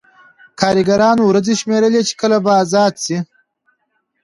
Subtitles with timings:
[0.59, 3.17] کارګرانو ورځې شمېرلې چې کله به ازاد شي